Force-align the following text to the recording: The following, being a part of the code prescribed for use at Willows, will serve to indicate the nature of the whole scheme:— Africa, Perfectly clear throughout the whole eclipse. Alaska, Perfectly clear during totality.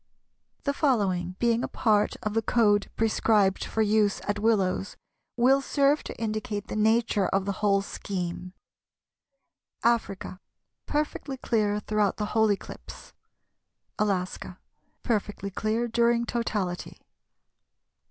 The 0.63 0.73
following, 0.73 1.35
being 1.37 1.63
a 1.63 1.67
part 1.67 2.15
of 2.23 2.33
the 2.33 2.41
code 2.41 2.89
prescribed 2.95 3.63
for 3.63 3.83
use 3.83 4.19
at 4.27 4.39
Willows, 4.39 4.97
will 5.37 5.61
serve 5.61 6.01
to 6.05 6.17
indicate 6.17 6.69
the 6.69 6.75
nature 6.75 7.27
of 7.27 7.45
the 7.45 7.51
whole 7.61 7.83
scheme:— 7.83 8.53
Africa, 9.83 10.39
Perfectly 10.87 11.37
clear 11.37 11.79
throughout 11.79 12.17
the 12.17 12.25
whole 12.33 12.51
eclipse. 12.51 13.13
Alaska, 13.99 14.57
Perfectly 15.03 15.51
clear 15.51 15.87
during 15.87 16.25
totality. 16.25 16.97